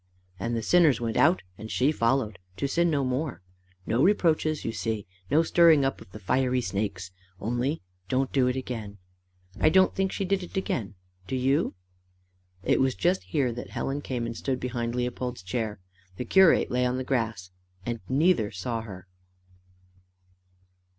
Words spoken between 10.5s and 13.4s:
again: do you?" It was just